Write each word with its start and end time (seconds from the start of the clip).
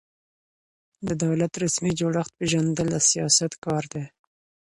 د 1.07 1.09
دولت 1.23 1.51
رسمي 1.63 1.91
جوړښت 1.99 2.31
پېژندل 2.39 2.87
د 2.91 2.97
سیاست 3.09 3.51
کار 3.65 3.83
دی. 3.93 4.05